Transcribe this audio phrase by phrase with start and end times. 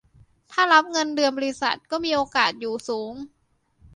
[0.51, 3.13] ถ้ารับเงินเดือนบริษัทก็มีโอกาสอยู่สูง